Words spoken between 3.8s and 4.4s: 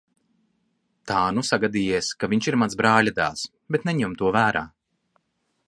neņem to